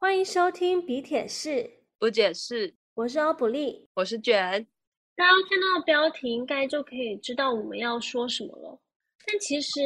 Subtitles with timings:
[0.00, 4.64] 欢迎收听比铁士，不解释，我是欧普利，我是卷。
[5.16, 8.80] 大家看到标题，应该就可以知道我们要说什么了。
[9.26, 9.80] 但其实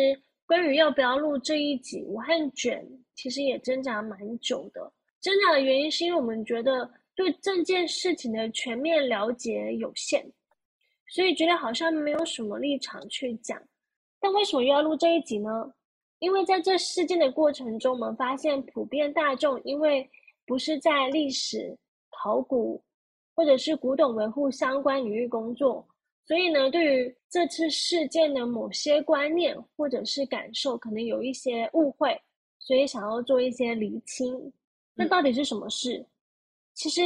[0.45, 4.93] 关于要不要录这一集，我和卷其实也挣扎蛮久的。
[5.23, 10.31] 挣扎的原因是因为我们觉得对这件事情的全面了解有限，
[11.09, 13.59] 所以觉得好像没有什么立场去讲。
[14.21, 15.73] 但为什么又要录这一集呢？
[16.23, 20.09] 因为在这事件的过程中，我们发现普遍大众因为
[20.47, 21.77] 不是在历史、
[22.11, 22.81] 考古
[23.35, 25.85] 或者是古董维护相关领域工作，
[26.25, 32.17] 所以呢，对于这次事件的某些观念或者是感受，可能有一些误会，
[32.61, 34.53] 所以想要做一些厘清。
[34.95, 36.07] 那到底是什么事？
[36.75, 37.01] 其实，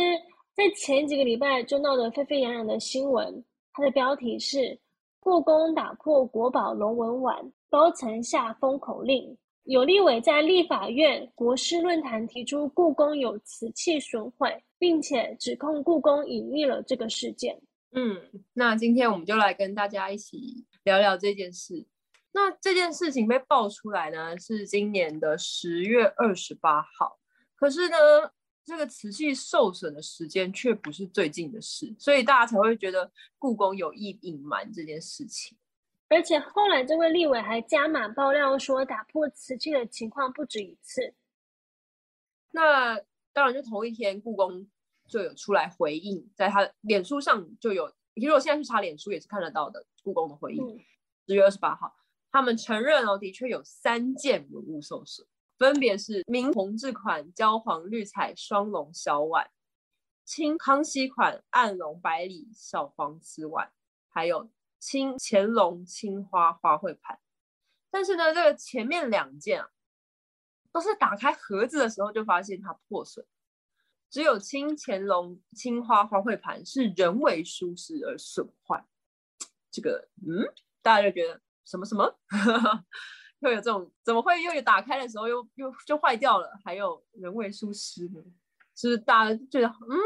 [0.54, 4.78] 在前几个礼拜就闹得沸沸扬扬的新闻，它的标题是
[5.18, 7.52] “故宫打破国宝龙纹碗”。
[7.68, 17.60] 高层下封口令，有立委在立法院国师论坛提出故宫有瓷器损毁，并且指控故宫隐匿了这个事件。
[17.92, 18.20] 嗯，
[18.52, 21.86] 那今天我们就来跟大家一起聊聊这件事。
[22.32, 27.18] 那这件事情被爆出来呢，是今年的十月二十八号，
[27.54, 27.96] 可是呢，
[28.64, 35.56] 这个瓷器受损的时间却不是最近的事，所以大家才会觉得故宫有意隐瞒这件事情。
[36.08, 41.14] 而且后来，这位立委还加码爆料说，打破瓷器的情况不止一次。
[42.52, 42.96] 那
[43.32, 44.68] 当然，就同一天，故宫
[45.08, 49.84] 就有出来回应，在他脸书上就有，其实我现在去查脸书也是看得到的。
[50.04, 50.78] 故宫的回应，
[51.26, 51.92] 十月二十八号，
[52.30, 55.26] 他们承认哦，的确有三件文物受损，
[55.58, 59.50] 分别是明弘治款焦黄绿彩双龙小碗，
[60.24, 63.72] 清康熙款暗龙白里小黄瓷碗，
[64.08, 64.48] 还有。
[64.86, 67.18] 清乾隆青花花卉盘，
[67.90, 69.68] 但是呢，这个前面两件啊，
[70.70, 73.26] 都是打开盒子的时候就发现它破损，
[74.08, 78.86] 只有清乾隆青花花卉盘是人为疏失而损坏。
[79.72, 80.46] 这个，嗯，
[80.82, 82.16] 大家就觉得什么什么，
[83.42, 88.22] 会有这种，怎么会又有打开的时候又又就坏掉了，还有人为疏失呢？
[88.72, 89.98] 就是大家觉得，嗯，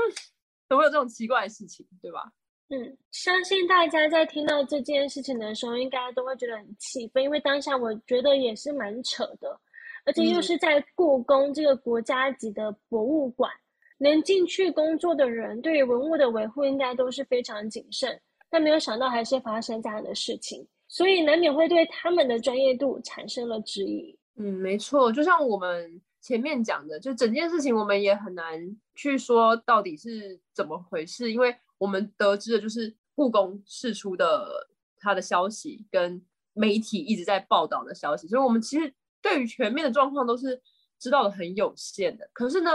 [0.67, 2.33] 怎么会有这种奇怪的事情，对吧？
[2.73, 9.61] 嗯，相信大家在听到这件事情的时候，应该都会觉得很气愤，因为当下我觉得也是蛮扯的，
[10.05, 13.51] 而且又是在故宫这个国家级的博物馆，
[13.99, 18.17] 能进去工作的人，对于文物的维护应该都是非常谨慎，
[18.49, 24.17] 但没有想到还是发生这样的事情，所以难免会对他们的专业度产生了质疑。
[24.37, 28.61] 嗯，没错，就像我们前面讲的，就整件事情我们也很难
[28.95, 31.53] 去说到底是怎么回事，因为。
[31.81, 34.69] 我们得知的就是故宫释出的
[34.99, 40.61] 他的消息，跟媒体一直在报道的消息，所以我们其实对于全面的状况都是
[40.99, 42.29] 知道的很有限的。
[42.35, 42.71] 可是呢，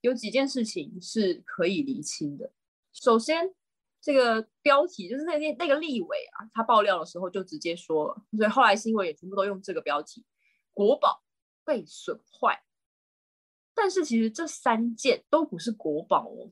[0.00, 2.50] 有几件事情是可以厘清的。
[2.94, 3.54] 首先，
[4.00, 10.24] 这个标题就是那那那个立委啊，他爆料的时候就直接说了，所以后来新闻也全部都用这个标题：
[10.72, 11.22] 国宝
[11.62, 12.62] 被损坏。
[13.74, 16.50] 但是其实这三件都不是国宝哦。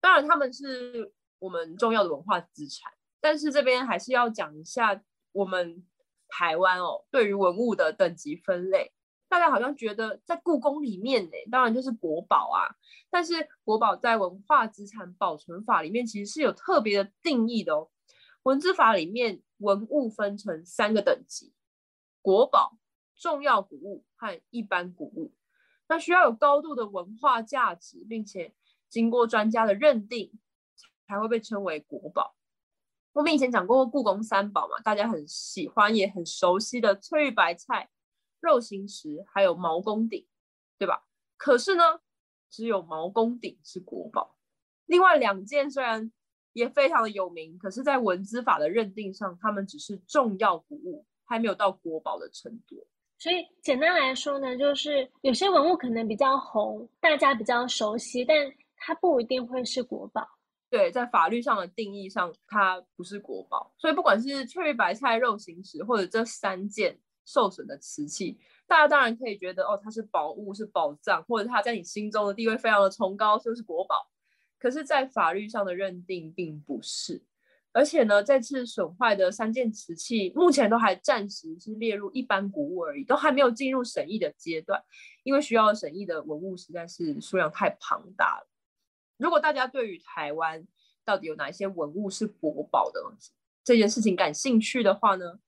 [0.00, 5.84] 当然，他们是我们重要的文化资产，但是这边还是要讲一下我们
[6.28, 8.92] 台湾哦，对于文物的等级分类。
[9.28, 12.70] 大家好像觉得在故宫里面呢，当然就是国宝啊，
[13.10, 17.90] 但是国宝在文化资产保存法里面其实是有特别的定义的哦。
[18.44, 21.52] 文资法里面文物分成三个等级：
[22.22, 22.78] 国宝、
[23.16, 25.34] 重要古物和一般古物。
[25.88, 28.54] 那需要有高度的文化价值，并且。
[28.88, 30.32] 经过专家的认定，
[31.06, 32.34] 才会被称为国宝。
[33.12, 37.90] 我们以前讲过故宫三宝嘛，大家很喜欢也很熟悉的翠玉白菜、
[38.40, 40.26] 肉形石，还有毛公鼎，
[40.78, 41.04] 对吧？
[41.36, 41.82] 可是呢，
[42.50, 44.36] 只有毛公鼎是国宝。
[44.86, 46.12] 另外两件虽然
[46.52, 52.86] 也非常的有名，可是，在文资法的认定上，他们只是重要古物，还没有到国宝的程度。
[53.18, 58.36] 所以简单来说呢，就是有些文物可能比较红，大家比较熟悉，但
[58.78, 60.26] 它不一定会是国宝，
[60.70, 63.72] 对，在法律上的定义上，它不是国宝。
[63.76, 74.08] 所以不管是翠玉白菜、肉形石，或者这三件受损的瓷器，大家当然可以觉得哦，它是宝物，是宝藏，或者它在你心中的地位非常的崇高，就是国宝。
[74.58, 77.22] 可是，在法律上的认定并不是。
[77.70, 84.82] 而且呢，这次损坏的三件瓷器，目前都还暂时是列入一般古物而已，都还没有进入审议的阶段，
[85.22, 88.47] 因为需要审议的文物实在是数量太庞大了。
[89.18, 90.66] 如果大家对于台湾
[91.04, 93.00] 到底有哪一些文物是国宝的
[93.64, 95.38] 这件事情感兴趣的话呢，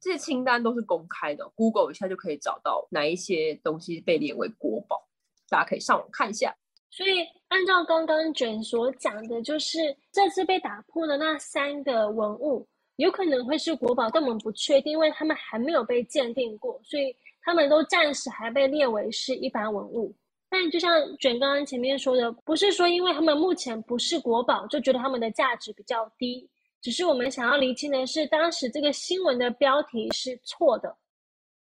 [0.00, 5.08] 这些清单都是公开的，Google 一下就可以找到哪一些东西被列为国宝。
[5.48, 6.54] 大家可以上网看一下。
[6.90, 9.78] 所以按照刚刚卷所讲的，就是
[10.10, 12.66] 这次被打破的那三个文物，
[12.96, 20.14] 有可能会是国宝，但我们不确定，因为他们还没有被鉴定过，所以他们都暂时还被列为是一般文物。
[20.52, 26.46] 但就像卷刚刚前面说的，不是说因为他们目前不是国宝，就觉得他们的价值比较低。
[26.82, 30.98] 只是我们想要厘清的是，当时这个新闻的标题是错的。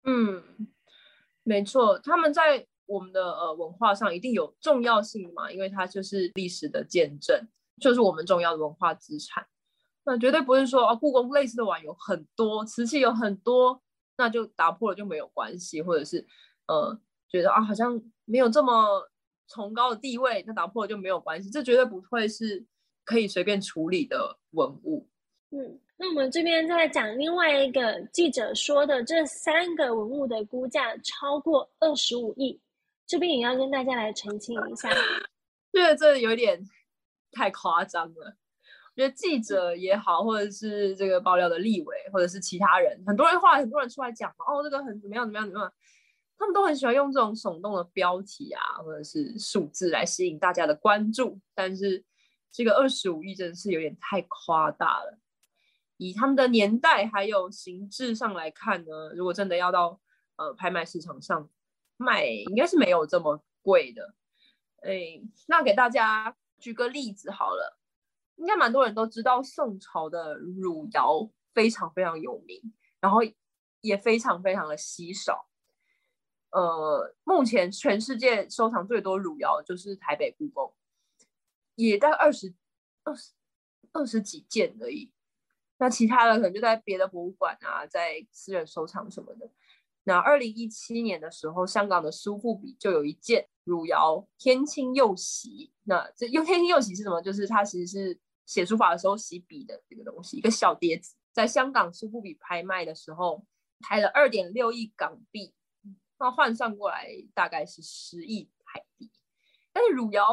[0.04, 0.42] 嗯，
[1.42, 7.46] 没错，他们在我们的呃文化上一定有重要性嘛，因为它就是历史的见证，
[7.78, 9.46] 就是我们重要的文化资产。
[10.06, 13.82] 那绝对不是说哦，故宫类似的碗有很多，瓷器有很多，
[14.16, 16.26] 那就打破了就没有关系，或者是
[16.68, 16.98] 呃。
[17.30, 19.08] 觉得啊，好像没有这么
[19.48, 21.48] 崇高的地位，那打破了就没有关系。
[21.50, 22.64] 这绝对不会是
[23.04, 25.08] 可以随便处理的文物。
[25.50, 32.60] 嗯，那我们这边再讲另外一个记者说的，这三个文物的估价超过二十五亿，
[33.06, 34.90] 这边也要跟大家来澄清一下。
[35.72, 36.60] 觉得这有点
[37.32, 38.36] 太夸张了。
[38.94, 45.72] 我觉得记者也好，或者是这个爆料的立委，或者是其他人，很多人话很多人出来讲嘛，哦，这个很怎么样怎么样怎么样。
[46.38, 51.40] 他们都很喜欢用这种耸动的标题啊，或者是数字来吸引大家的关注。
[51.52, 52.04] 但是
[52.52, 55.18] 这个二十五亿真的是有点太夸大了。
[55.96, 60.00] 以他们的年代还有形制上来看呢，如果真的要到
[60.36, 61.50] 呃拍卖市场上
[61.96, 64.14] 卖，应该是没有这么贵的。
[64.82, 67.80] 哎，那给大家举个例子好了，
[68.36, 73.18] 应该蛮多人都知道宋朝的汝窑非常非常有名，然后
[73.80, 75.47] 也非常非常的稀少。
[76.50, 80.74] 呃，目前全世界收藏最多汝窑就是台北故宫，
[81.74, 82.54] 也大概二十
[83.04, 83.32] 二十
[83.92, 85.12] 二十几件而已。
[85.78, 89.50] 那其他的可能就在别的博物馆啊，在私人收藏什么的。
[90.04, 95.70] 那二零一七年的时候，香港的苏富比就有一件汝窑天青釉玺。
[95.84, 97.20] 那这用天青釉玺是什么？
[97.20, 103.44] 就是它其实是写书法的时候洗笔的这个东西，一个小碟子，在香港苏富比拍卖的时候，
[103.80, 105.52] 拍了二点六亿港币。
[106.20, 109.08] 那换算过来大概是十亿海币，
[109.72, 110.26] 但是汝窑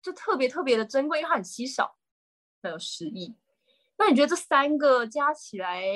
[0.00, 1.98] 就特别特别的珍贵，因为它很稀少，
[2.62, 3.36] 还有十亿。
[3.98, 5.86] 那你觉得这三个加起来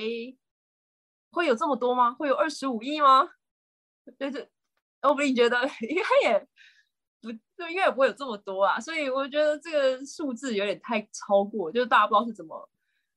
[1.31, 2.13] 会有这么多吗？
[2.13, 3.31] 会有二十五亿吗？
[4.19, 4.47] 对对，
[5.03, 6.49] 我不，你觉得 应该也
[7.23, 8.79] 不，对，应该也不会有这么多啊。
[8.79, 12.71] 所以我觉得这个数字有点太超过，就是大家不知道是怎么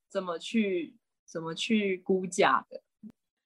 [0.08, 0.96] 怎么去
[1.26, 2.82] 怎么去估价的。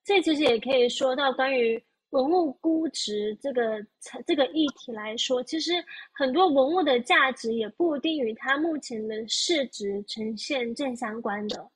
[0.04, 1.84] 这其实也可以说到关于。
[2.16, 3.84] 文物估值这个
[4.26, 5.72] 这个议题来说，其实
[6.14, 11.70] 很多文物的价值也不一定与它目前的市值呈现正相关的，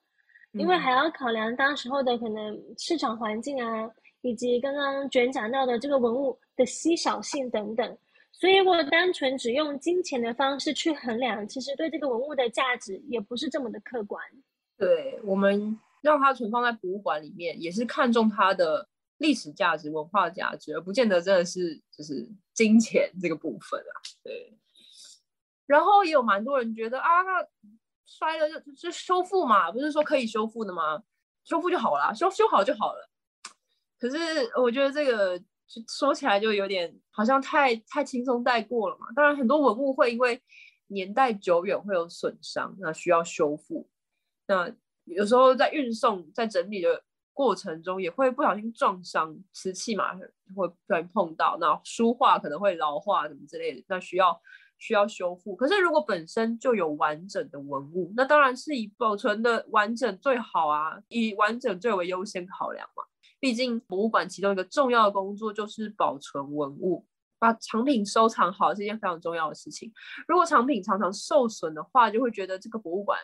[0.52, 3.86] 因为还要考量当时候的可能市场环境啊，
[4.22, 7.98] 以及刚刚卷讲到的这个文物的稀少性等等。
[8.32, 14.22] 所以，我单纯只用金钱的方式去衡量，其实对这个文物的价值也不是这么的客观。
[14.78, 18.88] 对我们让它存放在博物馆里面，也是看重它的。
[19.20, 23.92] 历史价值、文化价值，而不见得真的是就是金钱这个部分啊。
[24.24, 24.58] 对，
[25.66, 27.46] 然后也有蛮多人觉得啊，那
[28.06, 31.02] 摔了就就修复嘛，不是说可以修复的吗？
[31.44, 33.10] 修复就好了，修修好就好了。
[33.98, 34.16] 可是
[34.56, 35.38] 我觉得这个
[35.86, 39.06] 说起来就有点好像太太轻松带过了嘛。
[39.14, 40.40] 当然，很多文物会因为
[40.86, 43.86] 年代久远会有损伤，那需要修复。
[44.46, 47.04] 那有时候在运送、在整理的。
[47.32, 50.14] 过程中也会不小心撞伤瓷器嘛，
[50.54, 54.38] 会不小心碰到，那书画可能会老化什么之类的，那需要
[54.78, 55.56] 需要修复。
[55.56, 63.02] 可是如果本身就有完整的文物，那当然是以保存的完整最好啊，以完整最为优先考量嘛。
[63.38, 67.06] 毕竟博物馆其中一个重要的工作就是保存文物，
[67.38, 69.90] 把藏品收藏好是一件非常重要的事情。
[70.28, 73.18] 如果藏品常常受损的话，就会觉得这个博物馆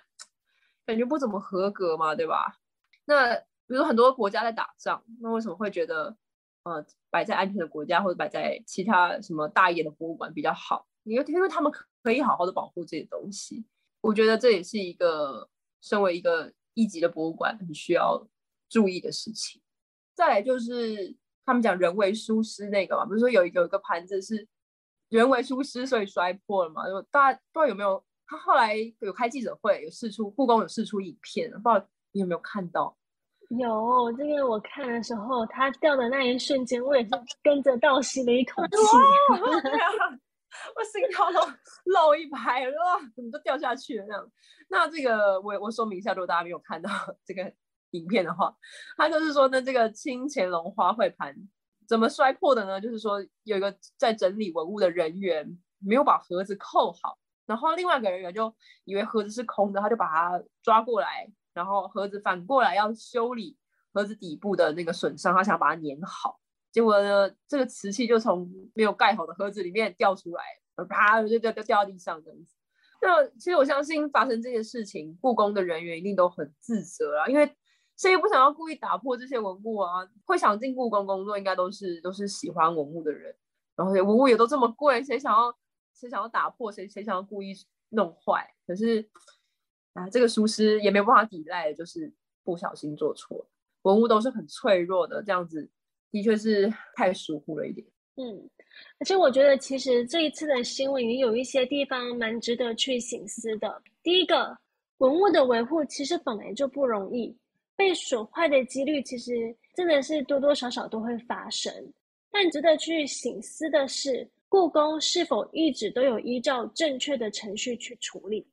[0.86, 2.56] 感觉不怎么合格嘛，对吧？
[3.04, 3.42] 那。
[3.66, 6.16] 比如很多国家在打仗，那为什么会觉得，
[6.64, 10.86] 呃，摆在安全的国家或者摆在其他什么大一点的博物馆比较好？
[11.04, 13.64] 因为因为他们可以好好的保护这些东西。
[14.00, 15.48] 我觉得这也是一个
[15.80, 18.28] 身为一个一级的博物馆很需要
[18.68, 19.60] 注意的事情。
[20.14, 24.46] 再来就是他们讲人为疏失那个嘛，不是说有一个有个盘子是
[25.08, 26.86] 人为疏失所以摔破了嘛？
[26.88, 28.04] 就大家不知道有没有？
[28.28, 32.96] 他后来有开记者会，有试出故宫有试出影片，不知道你有没有看到？
[33.50, 37.10] 有这个，我看的时候，它掉的那一瞬间，我也是
[37.42, 38.76] 跟着倒吸了一口气。
[40.74, 41.40] 我心跳都
[41.84, 42.74] 漏一拍了，
[43.14, 44.32] 怎么都掉下去了这样？
[44.68, 46.90] 那这个我我说明一下，如果大家没有看到
[47.24, 47.52] 这个
[47.90, 48.56] 影片的话，
[48.96, 51.34] 他就是说呢，这个清乾隆花卉盘
[51.86, 52.80] 怎么摔破的呢？
[52.80, 55.46] 就是说有一个在整理文物的人员
[55.78, 58.52] 没有把盒子扣好，然后另外一个人员就
[58.84, 63.56] 以为盒子是空的，他就把它抓过来，然后盒子反过来要修理
[63.92, 66.38] 盒子底部的那个损伤，他想把它粘好，
[66.70, 70.44] 结果呢，这个瓷器就从没有盖好的盒子里面掉出来，
[70.88, 72.54] 啪就掉掉掉到地上这样子。
[73.02, 77.56] 那其实我相信发生这件事情，故宫的人员一定都很自责啊，因为。
[77.98, 80.06] 谁也不想要故意打破这些文物啊！
[80.26, 83.34] 会想进故宫工作，应该都是都是喜欢文物的人。
[83.74, 85.50] 然后文物也都这么贵，谁想要
[85.94, 87.54] 谁想要打破，谁谁想要故意
[87.88, 88.46] 弄坏？
[88.66, 89.08] 可是
[89.96, 92.12] 啊，这个疏失也没有办法抵赖，就是
[92.44, 93.44] 不小心做错。
[93.82, 95.68] 文物都是很脆弱的，这样子
[96.10, 97.86] 的确是太疏忽了一点。
[98.16, 98.48] 嗯，
[98.98, 103.82] 而且我觉得其实这一次的新闻也有一些地方蛮值得去醒思的。
[104.02, 104.56] 第一个，
[104.98, 107.36] 文物的维护其实本来就不容易。
[107.76, 111.70] 被损坏的几率其实真的是多多少少都会发生，
[112.30, 118.46] 但值得去醒思的是，故宫是否一直都有依照正确的程序去处理？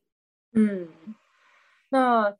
[0.52, 0.86] 嗯，
[1.88, 2.34] 那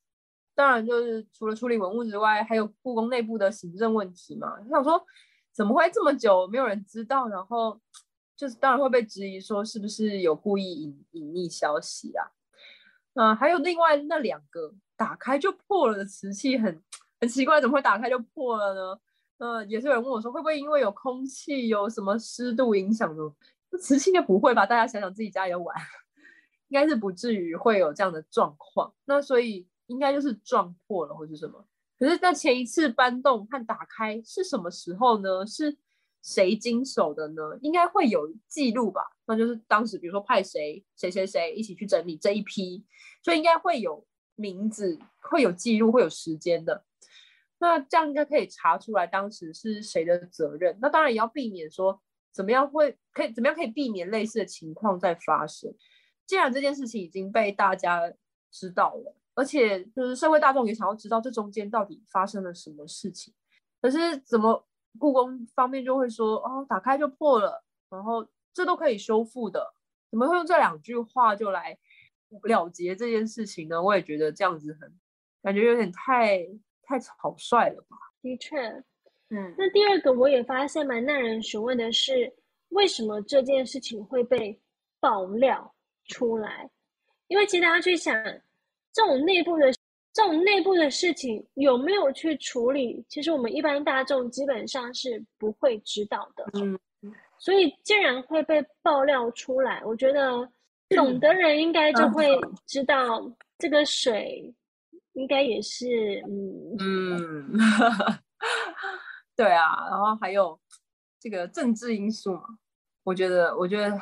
[0.55, 4.57] 当然就是除了处理文物之外，还有故宫内部的行政问题嘛。
[4.65, 5.05] 我想说，
[5.53, 7.29] 怎么会这么久没有人知道？
[7.29, 7.81] 然后
[8.37, 12.27] 就是当然会被质疑说是不是有故意隐隐匿消息啊？
[13.15, 14.75] 啊，还有另外那两个。
[14.97, 16.81] 打开就破了的瓷器很
[17.21, 19.01] 很奇怪，怎么会打开就破了呢？
[19.39, 23.23] 呃，也是有人问我说，会不会因为有空气、有什么湿度影响呢？
[23.81, 24.65] 瓷器应该不会吧？
[24.65, 25.77] 大家想想自己家里的碗，
[26.75, 28.93] 应该是不至于会有这样的状况。
[29.05, 31.65] 那所以应该就是撞破了或是什么？
[31.97, 35.47] 可是那前一次搬动和打开是什么时候呢？
[35.47, 35.77] 是
[36.21, 37.43] 谁经手的呢？
[37.63, 39.03] 应该会有记录吧？
[39.27, 42.85] 那就是当时比如说派谁谁谁谁一起去整理这一批，
[43.23, 44.05] 所以应该会有。
[44.37, 46.85] 名字会有记录，会有时间的，
[47.59, 50.77] 那这样应该可以查出来当时是谁的责任。
[50.83, 52.03] 那当然也要避免说
[52.33, 55.73] 怎么样会可以怎么样可以避免类似的情况再发生。
[56.27, 58.13] 既然这件事情已经被大家
[58.51, 63.33] 知道了，而且就是社会大众也想要知道这中间到底发生了什么事情，
[63.81, 64.67] 可是怎么
[64.99, 69.75] 故宫方面就会说哦打开就破了，然后这都可以修复的，
[70.11, 71.79] 怎么会用这两句话就来？
[72.43, 74.93] 了结这件事情呢，我也觉得这样子很
[75.41, 76.45] 感觉有点太
[76.83, 77.97] 太草率了吧。
[78.21, 78.59] 的确，
[79.29, 79.55] 嗯。
[79.57, 82.35] 那第二个我也发现蛮耐人寻味的是，
[82.71, 84.61] 为什么这件事情会被
[84.99, 85.74] 爆料
[86.09, 86.69] 出来？
[87.29, 88.15] 因为其实大家去想，
[88.93, 89.73] 这种内部的
[90.13, 96.47] 这种内部的事情有没有去处理，其实我们一般大众基本上是不会知道的。
[96.55, 96.79] 嗯。
[97.39, 100.49] 所以既然会被爆料出来，我觉得。
[100.91, 102.29] 懂的人应该就会
[102.67, 103.19] 知道，
[103.59, 104.55] 这个水
[105.15, 107.59] 应该也是，嗯嗯，
[109.35, 110.61] 对啊，然后还有
[111.19, 112.43] 这个政治因素嘛，
[113.03, 113.99] 我觉得，我觉得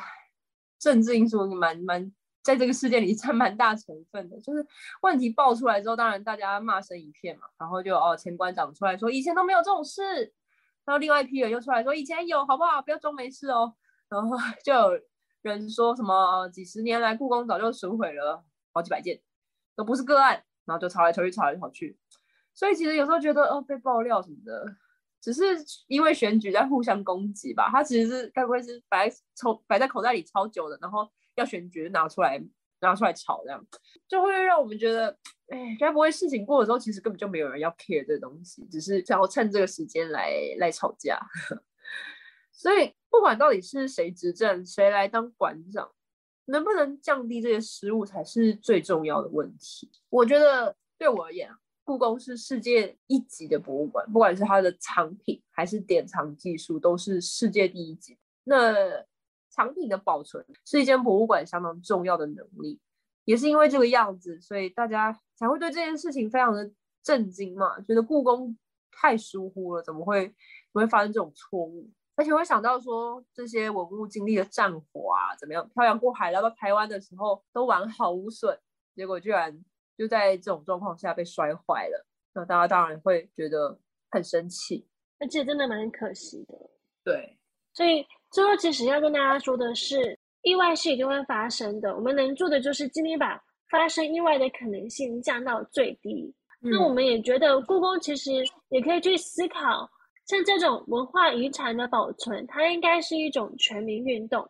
[0.83, 2.11] 政治因素蛮蛮
[2.41, 4.39] 在这个事件里占蛮大成分的。
[4.41, 4.65] 就是
[5.01, 10.03] 问题爆出来之后，当然大家骂声一片嘛，然后就哦，前馆长出来说以前都没有这种事，
[10.85, 12.81] 然后另外一批人又出来说以前有，好不好？
[12.81, 13.73] 不要装没事哦，
[14.09, 15.01] 然后就有。
[15.43, 16.47] 人说什么？
[16.47, 19.19] 几十年来，故宫早就损毁了好几百件，
[19.75, 21.99] 都不是个案，然后就吵来吵去，吵来吵去。
[22.53, 24.65] 所以其实有时候觉得，哦，被爆料什么的，
[25.23, 25.41] 只是
[25.87, 27.69] 因为选举在互相攻击吧。
[27.71, 32.43] 他其实是该不会是摆抽摆在口袋里超久的，然后要选举拿出来
[32.81, 33.65] 拿出来炒，这样
[34.09, 41.17] 就会让我们觉得，哎，该不会事情过了之后，其实根本就没有人要 care 这东西，只是想要趁这个时间来来吵架。
[42.51, 42.93] 所以。
[43.13, 45.87] 不管到底是谁执政，谁来当馆长，
[46.45, 49.87] 能不能降低这些失误才是最重要的问题。
[50.09, 51.47] 我觉得对我而言，
[51.85, 58.17] 故宫是世界一级的博物馆，不管是它的藏品还是典藏技术，都是世界第一级。
[58.45, 58.73] 那
[59.49, 62.79] 藏品的保存是一间博物馆相当重要的能力，
[63.25, 66.71] 也是因为这个样子，所以大家才会对这件事情非常的
[67.03, 68.57] 震惊嘛，觉得故宫
[68.91, 70.33] 太疏忽了，怎么会怎
[70.73, 71.89] 么会发生这种错误？
[72.15, 78.57] 而且会想到说，这些文物经历了战火啊，怎么样漂洋过海来到台湾的时候都完好无损，
[78.95, 79.63] 结果居然
[79.97, 84.87] 就在这种状况下被摔坏了，那大家当然会觉得很生气，
[85.19, 86.55] 而且真的蛮可惜的。
[87.03, 87.37] 对，
[87.73, 96.33] 所以最后其实要跟大家说的是，意外是一定会发生的，我们能做的就是尽力把发生意外的可能性降到最低。
[96.59, 98.31] 那我们也觉得故宫其实
[98.69, 99.89] 也可以去思考。
[100.25, 104.49] 像这种文化遗产的保存，它应该是一种全民运动，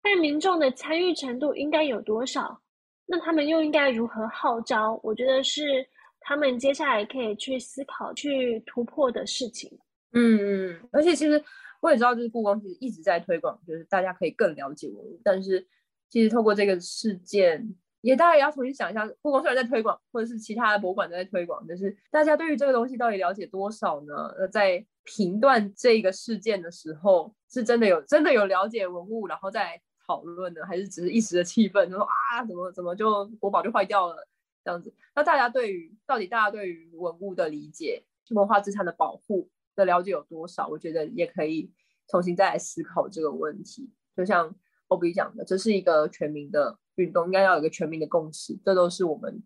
[0.00, 2.61] 但民众的参与程度应该有多少？
[3.06, 4.98] 那他们又应该如何号召？
[5.02, 5.86] 我觉得是
[6.20, 9.70] 他们接下来可以去思考、去突破的事情。
[10.12, 11.42] 嗯嗯，而且其实
[11.80, 15.20] 我也知道，就是故宫其实一直在推广，就是大家可以更了解文物。
[15.24, 15.66] 但是
[16.08, 24.14] 其实透过这个事件，也大家也要重新想一下，故宫虽然在推广，或者是其他的博物馆都在推广，但是大家对于这个东西到底了解多少呢？
[24.38, 34.26] 呃，在评断这个事件的时候，是真的有真的有了解文物，然后再讨论呢，还是只是一时的气愤，就说啊，怎么怎么就国宝就坏掉了
[34.64, 34.94] 这样子？
[35.14, 39.50] 那大家对于到底大家对于文物的理解，文化资产的保护？
[39.74, 40.68] 的了解有多少？
[40.68, 41.72] 我觉得也可以
[42.06, 43.90] 重新再来思考这个问题。
[44.14, 44.54] 就像
[44.88, 48.54] OB 讲的，这是一个全民的运动，应该要有一个全民的共识。
[48.62, 49.42] 这都是我们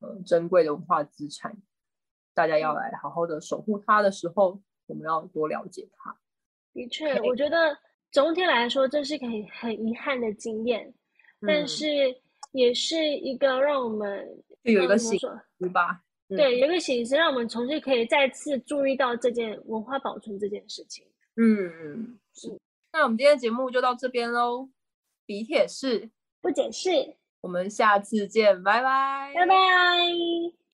[0.00, 1.56] 呃珍贵的文化资产，
[2.34, 6.14] 大家要来好好的守护它的时候，我们要多了解它。
[6.74, 7.78] 的确，我觉得
[8.12, 10.92] 总体来说，这是一个很很遗憾的经验，
[11.46, 11.86] 但是
[12.52, 14.26] 也是一个让我们
[14.62, 16.02] 有一个醒思吧。
[16.28, 21.04] 对，有一个形式，让我们重新可以再次注意到这件文化保存这件事情。
[21.36, 22.56] 嗯，是。
[22.92, 24.68] 那我们今天节目就到这边喽。
[25.26, 30.59] 笔铁是不解释，我们下次见，拜拜，拜拜。